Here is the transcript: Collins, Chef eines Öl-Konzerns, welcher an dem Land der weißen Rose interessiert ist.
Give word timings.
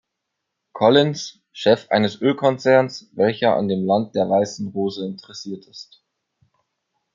Collins, 0.73 1.43
Chef 1.53 1.85
eines 1.91 2.19
Öl-Konzerns, 2.19 3.11
welcher 3.13 3.55
an 3.55 3.67
dem 3.67 3.85
Land 3.85 4.15
der 4.15 4.27
weißen 4.27 4.69
Rose 4.69 5.05
interessiert 5.05 5.67
ist. 5.67 6.01